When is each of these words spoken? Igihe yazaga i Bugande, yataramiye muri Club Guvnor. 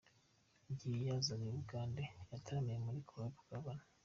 Igihe 0.71 0.97
yazaga 1.07 1.43
i 1.49 1.53
Bugande, 1.55 2.03
yataramiye 2.31 2.77
muri 2.85 2.99
Club 3.07 3.33
Guvnor. 3.47 3.81